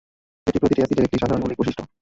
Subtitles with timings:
[0.47, 1.83] এটি প্রতিটি অ্যাসিডের একটি সাধারণ মৌলিক বৈশিষ্ট্য।